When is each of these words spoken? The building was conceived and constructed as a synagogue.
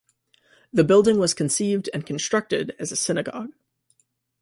The 0.73 0.83
building 0.83 1.19
was 1.19 1.35
conceived 1.35 1.87
and 1.93 2.03
constructed 2.07 2.75
as 2.79 2.91
a 2.91 2.95
synagogue. 2.95 3.51